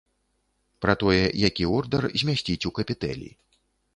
Пра 0.85 0.95
тое, 1.03 1.19
які 1.49 1.69
ордар 1.79 2.09
змясціць 2.21 2.67
у 2.69 2.73
капітэлі. 2.79 3.29